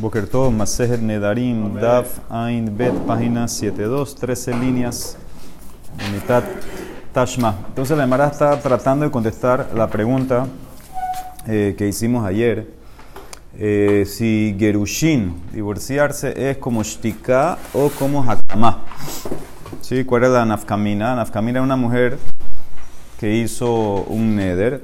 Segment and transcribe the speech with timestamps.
[0.00, 5.18] Boker Tov, Masejet Nedarim, Daf, Ain, Bet, página 72, 13 líneas,
[6.10, 6.42] mitad
[7.12, 7.54] Tashma.
[7.68, 10.46] Entonces la Emara está tratando de contestar la pregunta
[11.46, 12.72] eh, que hicimos ayer.
[13.58, 18.78] Eh, si Gerushin, divorciarse, es como Shtika o como Hakama.
[19.82, 20.04] ¿Sí?
[20.04, 21.14] ¿Cuál es la nafkamina?
[21.14, 22.18] Nafkamina es una mujer
[23.18, 24.82] que hizo un neder,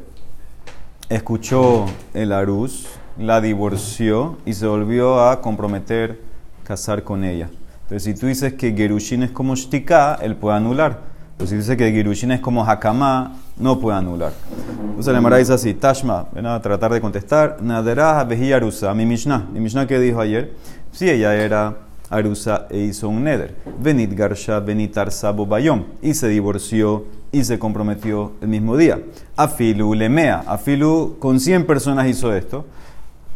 [1.08, 2.86] escuchó el aruz,
[3.18, 6.20] la divorció y se volvió a comprometer
[6.64, 7.48] casar con ella.
[7.82, 11.00] Entonces, si tú dices que Gerushin es como Shtika, él puede anular.
[11.36, 14.32] Pero si dice que Gerushin es como Hakama, no puede anular.
[14.80, 17.58] Entonces, la Mara dice así: Tashma, ven a tratar de contestar.
[17.60, 19.46] Naderah Behi Arusa, mi Mishnah.
[19.52, 20.54] Mi Mishnah que dijo ayer,
[20.93, 21.76] si ella era
[22.08, 23.54] Arusa e hizo un neder.
[23.80, 25.85] Benit Garsha, Benit Arsabo Bayom.
[26.02, 29.00] Y se divorció y se comprometió el mismo día.
[29.36, 30.43] Afilu Lemea.
[30.46, 32.64] Afilu con 100 personas hizo esto.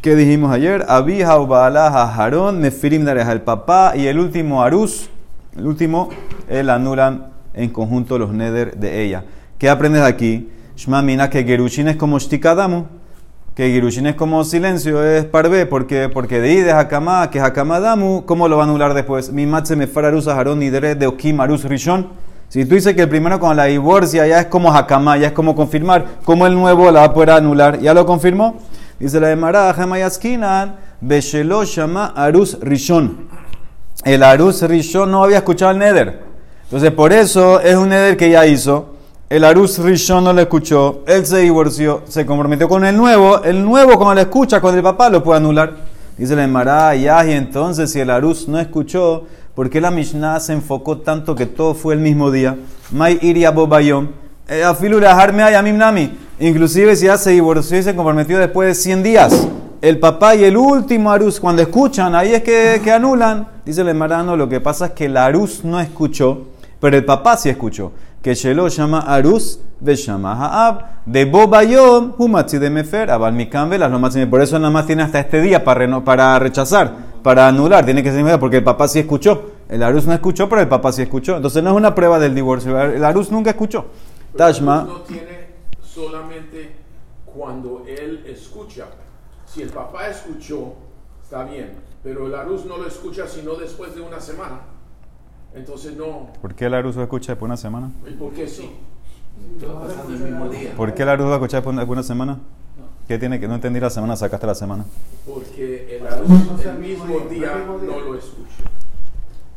[0.00, 0.86] ¿Qué dijimos ayer?
[0.88, 5.10] Abija Ubalaha Harón, Nefirim el papá y el último Arus,
[5.54, 6.08] el último,
[6.48, 9.24] él anulan en conjunto los neder de ella.
[9.58, 10.48] ¿Qué aprendes aquí?
[10.74, 12.86] Shma Mina que Gerushin es como Shtikadamu,
[13.54, 18.48] que Gerushin es como silencio, es parve, porque, porque de de Hakama, que Hakamadamu, ¿cómo
[18.48, 19.30] lo va a anular después?
[19.30, 22.08] Mi matze me Arus Harón y de Okim Arus Rishon.
[22.48, 25.32] Si tú dices que el primero con la divorcia ya es como Hakama, ya es
[25.34, 27.78] como confirmar, ¿cómo el nuevo la va a poder anular?
[27.80, 28.56] ¿Ya lo confirmó?
[29.00, 33.28] Dice la de Mará, Hamayaskinan, Beshelo Shama Arus Rishon.
[34.04, 36.20] El Arus Rishon no había escuchado el Neder.
[36.64, 38.96] Entonces, por eso es un Neder que ya hizo.
[39.30, 41.02] El Arus Rishon no lo escuchó.
[41.06, 43.42] Él se divorció, se comprometió con el nuevo.
[43.42, 45.72] El nuevo, cuando lo escucha con el papá, lo puede anular.
[46.18, 50.40] Dice la de Mará, y entonces, si el Arus no escuchó, ¿por qué la Mishnah
[50.40, 52.54] se enfocó tanto que todo fue el mismo día?
[52.90, 54.08] May iria bobayom.
[54.66, 56.18] Afilu leharme ayamim nami.
[56.40, 59.48] Inclusive si ya se divorció y se comprometió después de 100 días.
[59.82, 63.46] El papá y el último Arus, cuando escuchan, ahí es que, que anulan.
[63.64, 66.46] Dice el Marano, lo que pasa es que el Arus no escuchó,
[66.80, 67.92] pero el papá sí escuchó.
[68.22, 73.90] Que Shelo llama Arus, ve llama Haab, de Bobayom, Humatzi de Mefer, Abal Mikambelas,
[74.30, 76.90] Por eso nada más tiene hasta este día para, para rechazar,
[77.22, 77.84] para anular.
[77.84, 79.50] Tiene que ser porque el papá sí escuchó.
[79.68, 81.36] El Arus no escuchó, pero el papá sí escuchó.
[81.36, 82.80] Entonces no es una prueba del divorcio.
[82.80, 83.86] El Arus nunca escuchó.
[84.36, 84.84] Tashma.
[84.86, 85.39] No tiene
[86.00, 86.72] solamente
[87.26, 88.86] cuando él escucha.
[89.46, 90.74] Si el papá escuchó,
[91.22, 91.72] está bien,
[92.02, 94.60] pero el Arus no lo escucha sino después de una semana.
[95.54, 96.30] Entonces no.
[96.40, 97.90] ¿Por qué el Arus lo escucha después de una semana?
[98.08, 98.70] ¿Y por qué sí?
[99.60, 100.74] el mismo día.
[100.76, 102.38] ¿Por qué el Arus lo escucha después de una semana?
[103.08, 104.14] ¿Qué tiene que no entendí la semana?
[104.14, 104.84] Sacaste la semana.
[105.26, 106.30] Porque el Arus
[106.64, 108.62] el mismo día no lo escuchó.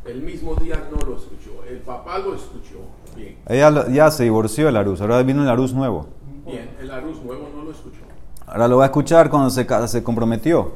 [0.05, 1.63] El mismo día no lo escuchó.
[1.69, 2.79] El papá lo escuchó.
[3.15, 3.37] Bien.
[3.47, 6.07] Ella ya se divorció el Arus, ahora vino el Arus nuevo.
[6.45, 8.01] Bien, el Arus nuevo no lo escuchó.
[8.45, 10.73] Ahora lo va a escuchar cuando se, se comprometió.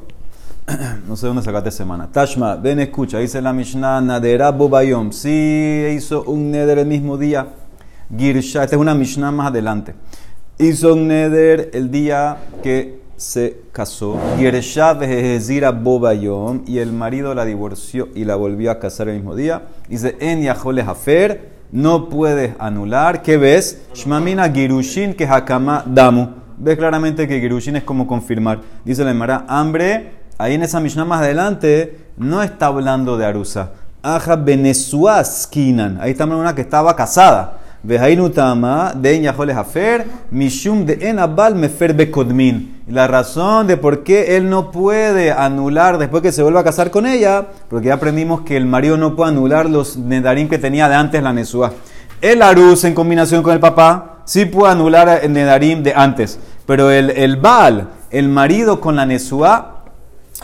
[1.06, 2.08] no sé dónde sacaste semana.
[2.10, 5.12] Tashma, ven, escucha, dice la Mishnah, Nadera Bobayom.
[5.12, 7.48] Sí, hizo un neder el mismo día.
[8.16, 9.94] Girsha, esta es una Mishnah más adelante.
[10.58, 14.18] Hizo un neder el día que se casó.
[14.38, 16.62] Girsha Vejezira Bobayom.
[16.66, 19.68] Y el marido la divorció y la volvió a casar el mismo día.
[19.88, 23.22] Dice, En Yahole Hafer no puedes anular.
[23.22, 23.82] ¿Qué ves?
[23.94, 26.28] Shmamina Girushin que Hakama Damu.
[26.56, 28.60] Ves claramente que Girushin es como confirmar.
[28.84, 33.72] Dice la Emara, hambre, ahí en esa Mishnah más adelante, no está hablando de Arusa.
[34.02, 36.00] Aja Benesuaskinan.
[36.00, 37.57] Ahí está una que estaba casada.
[37.82, 42.82] Vejainutama de Yahole Hafer, Mishum de Enabal Mefer Bekodmin.
[42.88, 46.90] La razón de por qué él no puede anular después que se vuelva a casar
[46.90, 50.88] con ella, porque ya aprendimos que el marido no puede anular los nedarim que tenía
[50.88, 51.72] de antes la Nesua.
[52.20, 56.90] El Arus en combinación con el papá sí puede anular el nedarim de antes, pero
[56.90, 59.77] el, el Baal, el marido con la Nesua,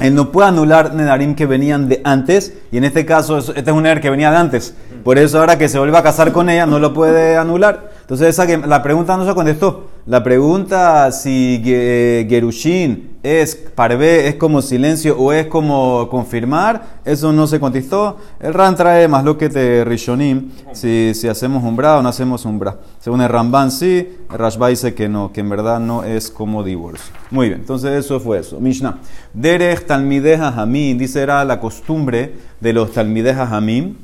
[0.01, 3.69] él no puede anular Nedarim que venían de antes, y en este caso, este es
[3.69, 4.75] un Neder que venía de antes.
[5.05, 7.93] Por eso ahora que se vuelve a casar con ella, no lo puede anular.
[8.01, 9.91] Entonces, esa que, la pregunta no se contestó.
[10.07, 17.47] La pregunta si Gerushin es parvé, es como silencio o es como confirmar, eso no
[17.47, 18.19] se contestó.
[18.39, 22.45] El Ran trae más lo que te Rishonim, si, si hacemos umbra o no hacemos
[22.45, 22.77] umbra.
[23.01, 26.63] Según el Ramban sí, el Rashba dice que no, que en verdad no es como
[26.63, 27.15] divorcio.
[27.31, 28.61] Muy bien, entonces eso fue eso.
[28.61, 28.99] Mishnah.
[29.33, 33.95] Derech Talmideja Hamim, dice era la costumbre de los Talmideja Hamim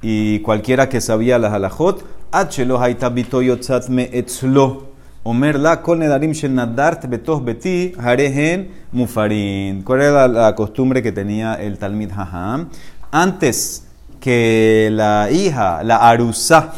[0.00, 2.02] y cualquiera que sabía las halajot,
[2.32, 4.93] haitabito yotzatme etzlo.
[5.26, 9.82] Omer la kol nedarim shenadart betos beti harehen mufarin.
[9.82, 12.68] ¿Cuál era la, costumbre que tenía el Talmid Haham?
[13.10, 13.86] Antes
[14.20, 16.74] que la hija, la arusa,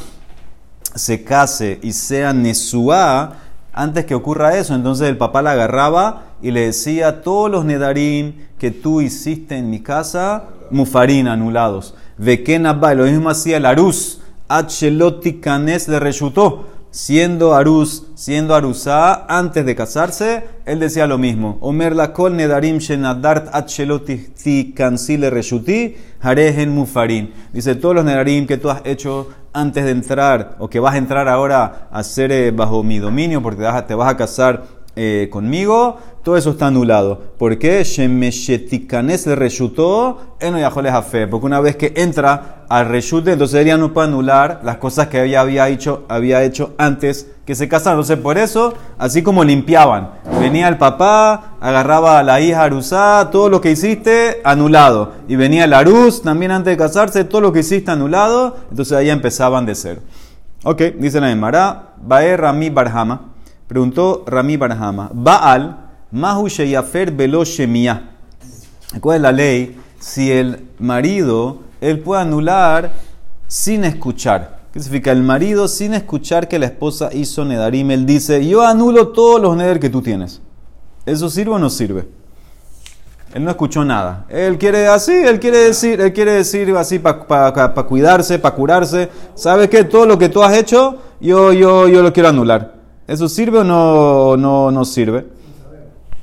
[0.94, 3.32] se case y sea nesua,
[3.72, 8.34] antes que ocurra eso, entonces el papá la agarraba y le decía, todos los nedarim
[8.60, 11.96] que tú hiciste en mi casa, mufarín, anulados.
[12.16, 16.75] Veken abba, lo mismo hacía el aruz, acheloti canes le reshutó.
[16.96, 21.58] Siendo aruz, siendo aruzá, antes de casarse, él decía lo mismo.
[21.60, 27.34] Omer la kol nedarim shenadart acheloti kansi le reshuti, harehen mufarín.
[27.52, 30.96] Dice, todos los nedarim que tú has hecho antes de entrar, o que vas a
[30.96, 34.64] entrar ahora a ser eh, bajo mi dominio, porque te vas a casar
[34.98, 37.20] eh, conmigo, todo eso está anulado.
[37.38, 37.84] ¿Por qué?
[37.84, 41.26] Shemeshetikanes le reshutó, él no fe.
[41.26, 45.08] Porque una vez que entra al reshute, entonces él ya no puede anular las cosas
[45.08, 48.00] que ella había hecho, había hecho antes que se casaron.
[48.00, 53.50] Entonces, por eso, así como limpiaban, venía el papá, agarraba a la hija Arusá, todo
[53.50, 55.12] lo que hiciste, anulado.
[55.28, 58.56] Y venía la Aruz, también antes de casarse, todo lo que hiciste, anulado.
[58.70, 60.00] Entonces ahí empezaban de cero.
[60.64, 63.35] Ok, dice la Emara, Bae Rami Barhama.
[63.68, 65.76] Preguntó Rami Barhama, Baal,
[66.12, 68.10] Mahu Sheyafer Velo Shemia.
[69.00, 69.76] ¿Cuál es la ley?
[69.98, 72.92] Si el marido, él puede anular
[73.48, 74.60] sin escuchar.
[74.72, 75.10] ¿Qué significa?
[75.10, 79.56] El marido sin escuchar que la esposa hizo Nedarim, él dice, yo anulo todos los
[79.56, 80.40] Neder que tú tienes.
[81.04, 82.06] ¿Eso sirve o no sirve?
[83.34, 84.26] Él no escuchó nada.
[84.28, 89.10] Él quiere así, él quiere decir, él quiere decir así para cuidarse, para curarse.
[89.34, 89.84] ¿Sabes qué?
[89.84, 92.75] Todo lo que tú has hecho, yo, yo, yo lo quiero anular.
[93.06, 95.26] ¿Eso sirve o no, no, no sirve?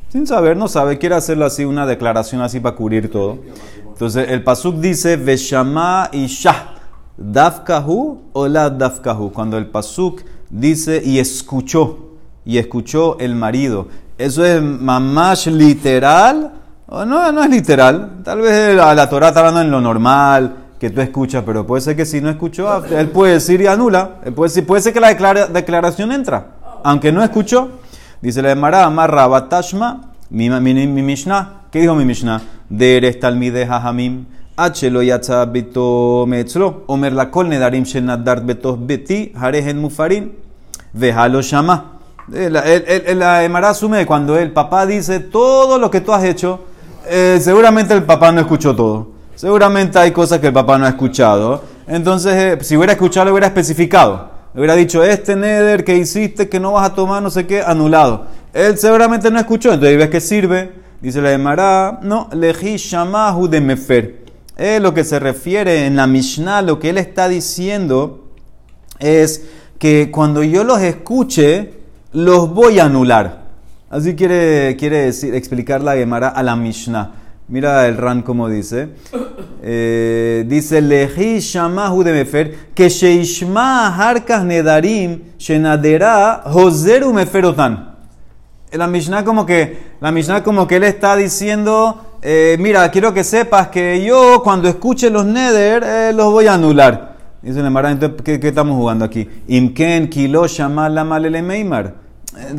[0.10, 3.40] Sin saber, no sabe, quiere hacerlo así, una declaración así para cubrir todo.
[3.88, 6.74] Entonces el pasuk dice, Veshama Isha,
[7.18, 9.32] Dafkahu o la Dafkahu.
[9.32, 13.88] Cuando el pasuk dice y escuchó, y escuchó el marido.
[14.18, 16.52] ¿Eso es mamash literal?
[16.88, 18.20] O no, no es literal.
[18.26, 21.82] Tal vez la, la Torah está hablando en lo normal, que tú escuchas, pero puede
[21.82, 24.20] ser que si no escuchó, él puede decir y anula.
[24.36, 25.14] puede, ser, puede ser que la
[25.48, 26.53] declaración entra
[26.84, 27.70] aunque no escuchó,
[28.22, 31.62] dice la Emara, amarra batashma, mi, mi, mi, Mishnah.
[31.72, 32.42] ¿Qué dijo mi Mishnah?
[32.70, 34.26] Deres talmide hajamim,
[34.58, 40.32] achelo yatza beto metzlo, omer la kol nedarim shel nadart betos beti, harehen mufarin,
[40.94, 42.00] vejalo shama.
[42.34, 42.50] Eh,
[43.16, 46.62] la Emara asume cuando el papá dice todo lo que tú has hecho,
[47.08, 49.12] eh, seguramente el papá no escuchó todo.
[49.36, 51.64] Seguramente hay cosas que el papá no ha escuchado.
[51.88, 54.33] Entonces, eh, si hubiera escuchado, lo hubiera especificado.
[54.56, 58.28] Hubiera dicho, este neder que hiciste que no vas a tomar no sé qué, anulado.
[58.54, 60.72] Él seguramente no escuchó, entonces ves que sirve.
[61.02, 64.24] Dice la Emara, no, leji shamahu de mefer.
[64.56, 68.30] Es lo que se refiere en la Mishnah, lo que él está diciendo
[69.00, 69.44] es
[69.80, 71.74] que cuando yo los escuche,
[72.12, 73.46] los voy a anular.
[73.90, 77.12] Así quiere, quiere decir, explicar la Gemara a la Mishnah.
[77.48, 78.90] Mira el Ran como dice.
[79.62, 87.96] Eh, dice, Lehi Shamahu de Mefer, que Sheishma Harkas Nedarim, Shenadera, Joseru Meferotan.
[88.72, 93.24] La Mishnah como que, la Mishnah como que él está diciendo, eh, mira, quiero que
[93.24, 97.14] sepas que yo cuando escuche los Neder, eh, los voy a anular.
[97.42, 99.30] Dice la entonces, ¿qué, ¿qué, estamos jugando aquí?
[99.48, 101.96] Imken, Kilo, Shamal, Lamalele, Meimar.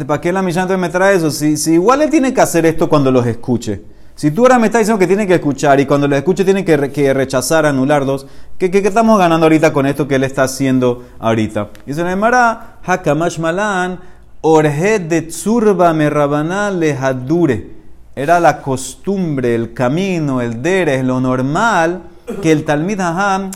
[0.06, 1.30] ¿Para qué la Mishnah me trae eso?
[1.30, 3.93] Si, si igual él tiene que hacer esto cuando los escuche.
[4.16, 6.64] Si tú ahora me estás diciendo que tiene que escuchar y cuando lo escuche tiene
[6.64, 6.76] que,
[7.12, 8.26] rechazar, anularlos,
[8.58, 11.70] ¿qué, ¿qué, estamos ganando ahorita con esto que él está haciendo ahorita?
[11.84, 13.98] Dice Nemara, Hakamash Malan,
[14.40, 17.70] Orhe de Tzurba le hadure.
[18.14, 22.02] Era la costumbre, el camino, el deres, lo normal,
[22.40, 23.50] que el Talmid Haham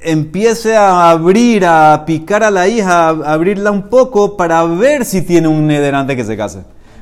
[0.00, 5.20] empiece a abrir, a picar a la hija, a abrirla un poco para ver si
[5.20, 6.60] tiene un neder antes que se case.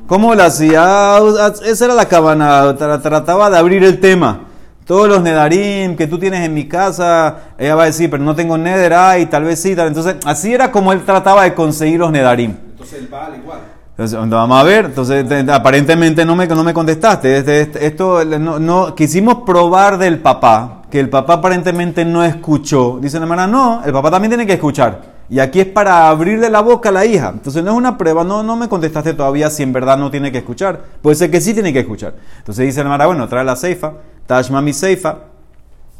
[0.09, 1.19] ¿Cómo lo hacía?
[1.67, 4.41] Esa era la cabana, trataba de abrir el tema.
[4.87, 8.35] Todos los nedarim que tú tienes en mi casa, ella va a decir, pero no
[8.35, 9.89] tengo neder, y tal vez sí, tal.
[9.89, 12.57] Entonces, así era como él trataba de conseguir los nedarim.
[12.71, 13.59] Entonces el Baal igual.
[13.91, 17.37] Entonces, vamos a ver, entonces aparentemente no me, no me contestaste.
[17.37, 22.99] Este, este, esto no, no, quisimos probar del papá, que el papá aparentemente no escuchó.
[22.99, 25.18] Dice la hermana, no, el papá también tiene que escuchar.
[25.31, 27.31] Y aquí es para abrirle la boca a la hija.
[27.35, 30.33] Entonces no es una prueba, no, no me contestaste todavía si en verdad no tiene
[30.33, 30.81] que escuchar.
[31.03, 32.15] Puede ser que sí tiene que escuchar.
[32.39, 33.93] Entonces dice el Mara, bueno, trae la ceifa,
[34.27, 35.19] tashma mi ceifa.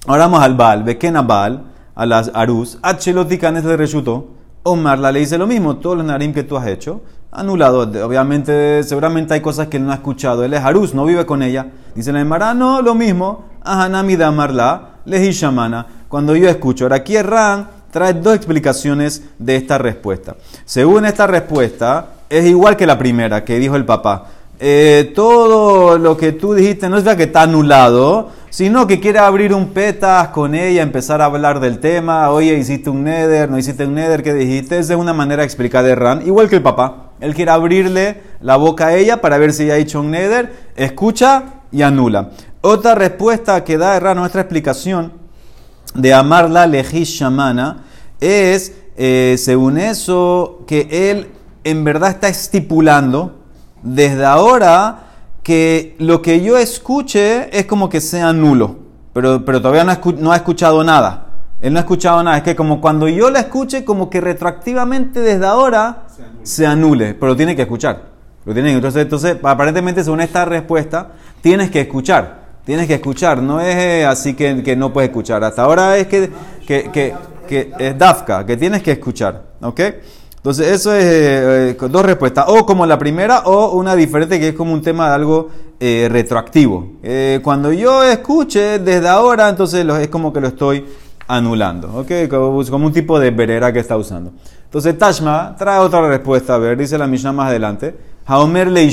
[0.07, 4.29] Ahora vamos al Baal, Bekena Baal, a las Arus, Acheloticanes le rechutó.
[4.63, 7.81] Omar la le dice lo mismo, todos los narim que tú has hecho, anulado.
[8.07, 10.45] Obviamente, seguramente hay cosas que él no ha escuchado.
[10.45, 11.69] Él es Arus, no vive con ella.
[11.95, 13.45] Dice el Mara, no, lo mismo.
[13.63, 15.87] Ahanami de Amarla, shamana.
[16.09, 20.37] Cuando yo escucho, ahora aquí es Ran trae dos explicaciones de esta respuesta.
[20.65, 24.27] Según esta respuesta, es igual que la primera que dijo el papá.
[24.61, 29.55] Eh, todo lo que tú dijiste no es que está anulado, sino que quiere abrir
[29.55, 33.87] un petas con ella, empezar a hablar del tema, oye, hiciste un neder, no hiciste
[33.87, 34.79] un neder, ¿qué dijiste?
[34.79, 37.13] Es una manera de explicar de Ran, igual que el papá.
[37.21, 40.53] Él quiere abrirle la boca a ella para ver si ella ha hecho un neder,
[40.75, 42.31] escucha y anula.
[42.61, 45.13] Otra respuesta que da Ran, nuestra explicación
[45.95, 47.85] de amarla lejish shamana,
[48.21, 51.29] es, eh, según eso, que él
[51.65, 53.41] en verdad está estipulando
[53.83, 55.05] desde ahora
[55.43, 58.77] que lo que yo escuche es como que sea nulo,
[59.13, 61.27] pero, pero todavía no, ha escuchado nada.
[61.61, 62.37] Él no ha escuchado nada.
[62.37, 66.07] Es que como cuando yo la escuche, como que retroactivamente desde ahora
[66.43, 68.19] se anule, pero tiene que escuchar.
[68.45, 71.09] Lo tiene, entonces, entonces, aparentemente, según esta respuesta,
[71.41, 72.48] tienes que escuchar.
[72.69, 73.43] Tienes que escuchar.
[73.43, 75.43] No es eh, así que, no puedes escuchar.
[75.43, 76.31] Hasta ahora es que,
[77.49, 79.43] es Dafka, que tienes que escuchar.
[79.63, 79.81] ¿Ok?
[80.37, 82.45] Entonces, eso es eh, eh, dos respuestas.
[82.47, 85.49] O como la primera, o una diferente que es como un tema de algo
[85.81, 86.99] retroactivo.
[87.43, 90.85] cuando yo escuche desde ahora, entonces es como que lo estoy
[91.27, 92.01] anulando.
[92.01, 92.29] ¿Ok?
[92.29, 94.33] Como, un tipo de verera que está usando.
[94.65, 96.57] Entonces, Tashma trae otra respuesta.
[96.57, 97.97] A ver, dice la Mishnah más adelante.
[98.27, 98.87] Haomer le.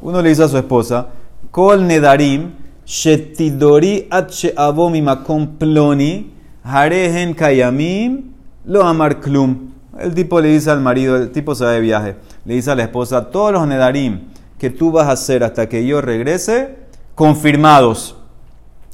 [0.00, 1.08] Uno le dice a su esposa:
[1.50, 4.54] Kol nedarim, shetidori atche
[5.02, 6.30] makom ploni,
[6.64, 8.32] harehen kayamim,
[8.64, 9.72] lo amar klum.
[9.98, 12.74] El tipo le dice al marido, el tipo se va de viaje, le dice a
[12.74, 14.20] la esposa, todos los nedarim
[14.58, 16.76] que tú vas a hacer hasta que yo regrese,
[17.14, 18.16] confirmados.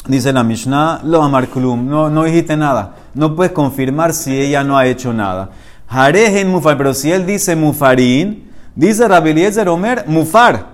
[0.07, 2.97] Dice la Mishnah, lo amar klum, no, no dijiste nada.
[3.15, 5.51] No puedes confirmar si ella no ha hecho nada.
[5.87, 10.72] Jarejen mufar, pero si él dice mufarín, dice Rabiliezer Omer, mufar,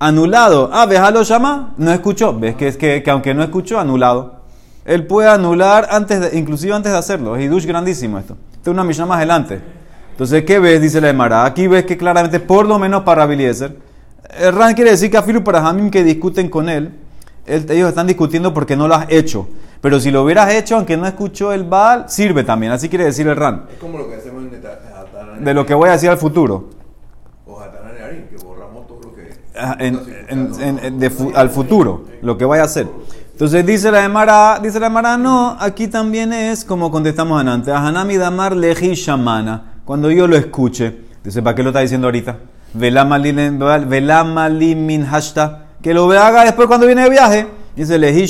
[0.00, 0.70] anulado.
[0.72, 2.36] Ah, lo llama, no escuchó.
[2.36, 4.40] ¿Ves que es que, que, aunque no escuchó, anulado?
[4.84, 7.36] Él puede anular antes de, inclusive antes de hacerlo.
[7.36, 8.36] Es hidush grandísimo esto.
[8.52, 9.60] Esto es una Mishnah más adelante.
[10.10, 10.80] Entonces, ¿qué ves?
[10.80, 11.44] Dice la Emara.
[11.44, 13.76] Aquí ves que claramente, por lo menos para Biliezer,
[14.38, 16.92] el Ran quiere decir que Afilu para Hamim que discuten con él,
[17.46, 19.48] ellos están discutiendo porque no lo has hecho.
[19.80, 22.72] Pero si lo hubieras hecho, aunque no escuchó el Baal, sirve también.
[22.72, 23.66] Así quiere decir el Ran.
[23.72, 26.68] Es como lo que hacemos en De lo que voy a decir al futuro.
[27.46, 29.00] O que borramos todo
[29.62, 30.00] Ah, en,
[31.34, 32.88] al futuro, lo que vaya a hacer.
[33.32, 38.16] Entonces dice la Emara, dice la Emara, no, aquí también es como contestamos antes, Hanami
[38.16, 41.10] damar leji shamana, cuando yo lo escuche.
[41.22, 42.38] Dice, ¿para qué lo está diciendo ahorita?
[42.72, 43.32] Velamali
[44.74, 47.46] min hashta, que lo haga después cuando viene de viaje.
[47.76, 48.26] Dice, leji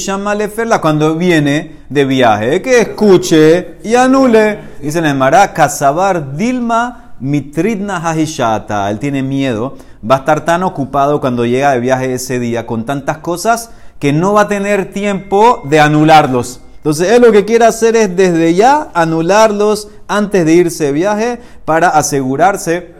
[0.80, 4.58] cuando viene de viaje, que escuche y anule.
[4.82, 9.76] Dice la Emara, kasabar dilma mitridna hahishata, él tiene miedo,
[10.08, 14.12] va a estar tan ocupado cuando llega de viaje ese día con tantas cosas que
[14.12, 16.60] no va a tener tiempo de anularlos.
[16.76, 21.40] Entonces él lo que quiere hacer es desde ya anularlos antes de irse de viaje
[21.66, 22.94] para asegurarse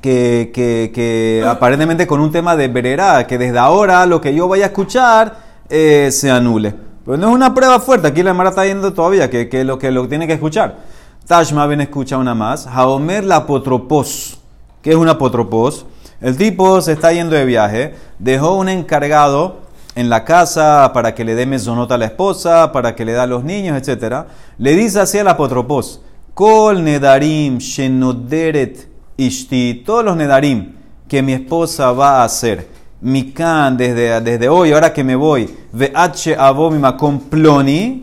[0.00, 4.64] que, que, aparentemente con un tema de verera, que desde ahora lo que yo vaya
[4.64, 5.36] a escuchar
[5.68, 6.74] eh, se anule.
[7.04, 9.78] Pero no es una prueba fuerte, aquí la Mara está yendo todavía, que, que lo
[9.78, 10.78] que lo tiene que escuchar.
[11.26, 12.68] Tashma ven escucha una más.
[12.68, 14.38] Haomer la apotropos.
[14.80, 15.84] ¿Qué es un apotropos?
[16.20, 19.56] El tipo se está yendo de viaje, dejó un encargado
[19.96, 23.24] en la casa para que le dé mesonota a la esposa, para que le da
[23.24, 24.26] a los niños, etc.
[24.58, 26.00] Le dice así al apotropos,
[26.32, 30.74] Kol nedarim shenoderet ishti, todos los nedarim
[31.08, 32.68] que mi esposa va a hacer,
[33.00, 38.02] mikan desde, desde hoy, ahora que me voy, ve'ache abomima con ploni,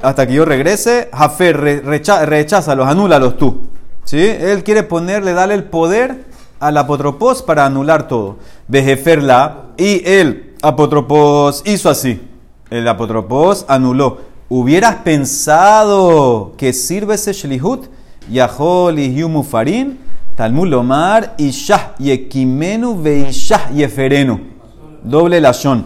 [0.00, 3.68] hasta que yo regrese, Jafer, rechaza, los anúlalos tú.
[4.04, 4.18] ¿Sí?
[4.18, 6.24] Él quiere ponerle, darle el poder
[6.60, 8.36] al apotropos para anular todo.
[8.68, 12.20] Vejeferla, y él apotropos hizo así.
[12.70, 14.18] El apotropos anuló.
[14.48, 17.86] ¿Hubieras pensado que sirve ese shlihut?
[18.30, 19.98] Yahol y Mufarin,
[20.36, 24.40] Talmud Lomar, Ishah, Yekimenu, Veishah, Yeferenu.
[25.02, 25.84] Doble lashon.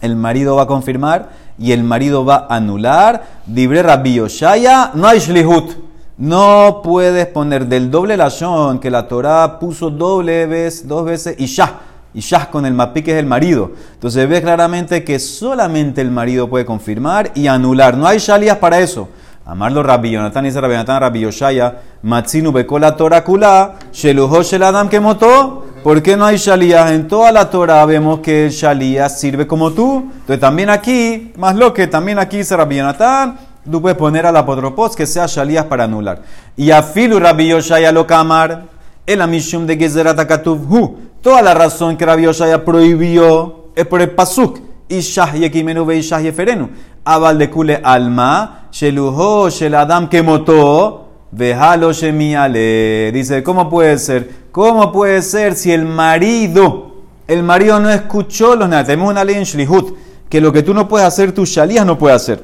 [0.00, 3.24] El marido va a confirmar y el marido va a anular.
[3.46, 5.72] Dibre Rabbi Yoshaya, no hay shlihut.
[6.18, 11.80] No puedes poner del doble lashon que la Torah puso doble vez, dos veces, Ishah
[12.14, 13.70] y Shah con el Mapi, que es el marido.
[13.94, 17.96] Entonces ve claramente que solamente el marido puede confirmar y anular.
[17.96, 19.08] No hay shalías para eso.
[19.46, 25.00] Amarlo Rabbi Yonatan dice Rabbi Yonatan Rabbi Yoshaya, Matzinu bekola Torah kula, sheluho sheladam que
[25.00, 25.67] motó.
[25.82, 26.90] ¿Por qué no hay shalías?
[26.90, 30.10] En toda la Torah vemos que el shalías sirve como tú.
[30.12, 33.38] Entonces también aquí, más lo que también aquí dice Rabbi Yonatan,
[33.70, 36.22] tú puedes poner al apotropos que sea shalías para anular.
[36.56, 38.64] Y a Filu Rabbi Yoshaya lo kamar,
[39.06, 40.96] el amishum de Gezerat hu.
[41.22, 44.60] Toda la razón que Rabbi ya prohibió es por el pasuk.
[44.88, 46.70] Ishah yekimenu ve ishah yeferenu.
[47.04, 53.12] Abal de kule alma, sheluho sheladam kemoto, vejalo shemiale.
[53.12, 54.37] Dice, ¿cómo puede ser?
[54.52, 56.92] ¿Cómo puede ser si el marido,
[57.26, 58.84] el marido no escuchó los nada?
[58.84, 59.94] Tenemos una ley en Shlihut
[60.28, 62.42] que lo que tú no puedes hacer, tu shalías no puede hacer.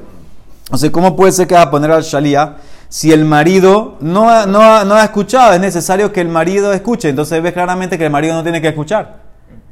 [0.71, 2.49] O sea, ¿cómo puede ser que vas a poner al shalías
[2.89, 5.53] si el marido no, ha- no, no ha escuchado?
[5.53, 7.09] Es necesario que el marido escuche.
[7.09, 9.17] Entonces ves claramente que el marido no tiene que escuchar.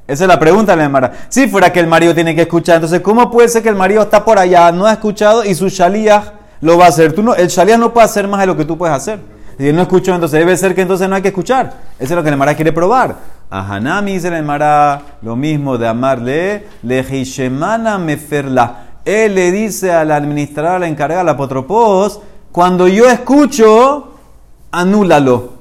[0.05, 1.11] Esa es la pregunta, la Emara.
[1.29, 4.01] Si fuera que el marido tiene que escuchar, entonces ¿cómo puede ser que el marido
[4.03, 7.13] está por allá, no ha escuchado y su shalías lo va a hacer?
[7.13, 9.19] Tú no, el shalías no puede hacer más de lo que tú puedes hacer.
[9.57, 11.73] Si él no escuchó, entonces debe ser que entonces no hay que escuchar.
[11.99, 13.15] Eso es lo que Emara quiere probar.
[13.49, 18.85] A Hanami dice Emara lo mismo de amarle, le hishemana meferla.
[19.05, 22.19] Él le dice al administrador, al encargado, al apotropos,
[22.51, 24.13] cuando yo escucho,
[24.71, 25.53] anúlalo.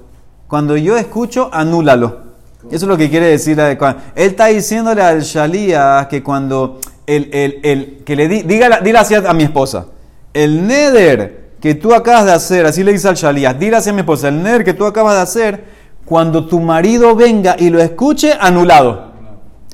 [0.46, 2.20] Cuando yo escucho, anúlalo.
[2.66, 3.58] Eso es lo que quiere decir.
[3.58, 3.76] Él
[4.14, 9.14] está diciéndole al Shalía que cuando el, el, el- que le di, dígala- dile así
[9.14, 9.86] a mi esposa,
[10.32, 14.00] el neder que tú acabas de hacer, así le dice al Shalía, dile a mi
[14.00, 15.64] esposa, el neder que tú acabas de hacer,
[16.04, 19.12] cuando tu marido venga y lo escuche, anulado.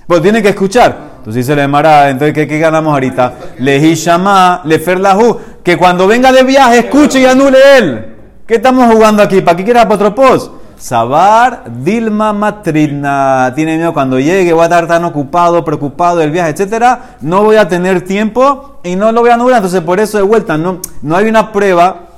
[0.07, 1.09] Pues tiene que escuchar.
[1.17, 3.33] Entonces dice la Emara, entonces ¿qué, qué ganamos ahorita?
[3.61, 8.17] Le llama, le ferlahu, que cuando venga de viaje escuche y anule él.
[8.47, 9.41] ¿Qué estamos jugando aquí?
[9.41, 10.51] ¿Para qué quieres apotropos?
[10.79, 13.53] Sabar Dilma Matridna.
[13.55, 17.17] Tiene miedo cuando llegue, voy a estar tan ocupado, preocupado del viaje, etcétera.
[17.21, 19.59] No voy a tener tiempo y no lo voy a anular.
[19.59, 22.09] Entonces, por eso de vuelta, no, no hay una prueba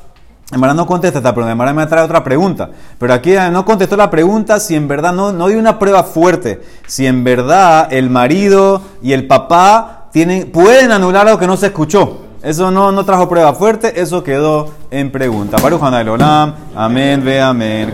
[0.53, 2.71] Emara no contesta esta pregunta, me trae otra pregunta.
[2.99, 6.03] Pero aquí eh, no contestó la pregunta si en verdad no, no dio una prueba
[6.03, 6.61] fuerte.
[6.87, 11.67] Si en verdad el marido y el papá tienen, pueden anular algo que no se
[11.67, 12.23] escuchó.
[12.43, 15.59] Eso no, no trajo prueba fuerte, eso quedó en pregunta.
[15.63, 17.89] Baruch Olam, amén, ve amén.